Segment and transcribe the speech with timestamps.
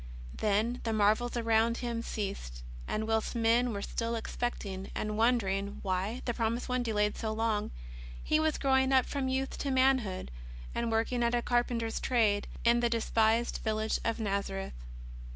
[0.33, 6.23] Then the marvels around Him ceased, and whilst men were still expecting, and wondering why
[6.25, 7.69] the promised One delayed so long,
[8.23, 10.31] He was growing up from youth to manhood,
[10.73, 14.73] and work ing at a carpenter's trade in the despised village of Nazareth.